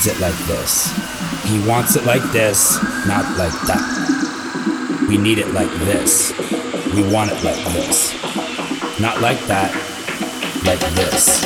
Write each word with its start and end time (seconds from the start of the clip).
needs 0.00 0.16
it 0.16 0.20
like 0.22 0.38
this. 0.46 0.90
He 1.44 1.58
wants 1.68 1.94
it 1.94 2.06
like 2.06 2.22
this, 2.32 2.82
not 3.06 3.36
like 3.36 3.52
that. 3.68 5.04
We 5.06 5.18
need 5.18 5.36
it 5.36 5.52
like 5.52 5.70
this. 5.84 6.32
We 6.94 7.02
want 7.12 7.30
it 7.30 7.44
like 7.44 7.62
this. 7.74 8.14
Not 8.98 9.20
like 9.20 9.38
that, 9.44 9.68
like 10.64 10.80
this. 10.96 11.44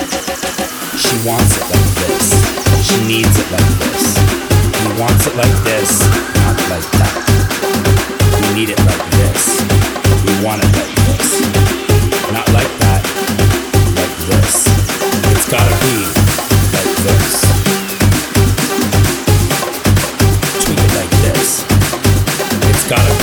She 1.03 1.15
wants 1.27 1.59
it 1.59 1.67
like 1.67 1.91
this. 1.99 2.31
She 2.87 2.97
needs 3.09 3.35
it 3.35 3.51
like 3.51 3.71
this. 3.83 4.15
He 4.23 5.01
wants 5.03 5.27
it 5.27 5.35
like 5.35 5.57
this, 5.67 5.99
not 6.47 6.55
like 6.71 6.87
that. 7.03 7.15
We 8.39 8.55
need 8.55 8.71
it 8.71 8.79
like 8.87 9.05
this. 9.19 9.67
We 10.23 10.47
want 10.47 10.63
it 10.63 10.71
like 10.79 10.95
this. 11.11 11.43
Not 12.31 12.47
like 12.55 12.71
that, 12.87 13.03
like 13.99 14.15
this. 14.31 14.69
It's 15.33 15.51
gotta 15.51 15.75
be 15.83 16.24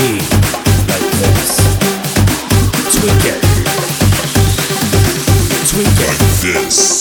Tweak 0.01 0.17
it. 3.25 3.41
Tweak 5.67 5.99
it. 5.99 6.07
Like 6.07 6.41
this. 6.41 7.00